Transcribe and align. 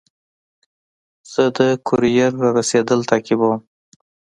زه 1.31 1.43
د 1.57 1.59
کوریر 1.87 2.31
رارسېدل 2.43 2.99
تعقیبوم. 3.09 3.55